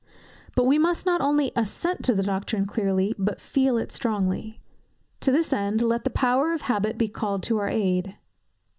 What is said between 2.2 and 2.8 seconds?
doctrine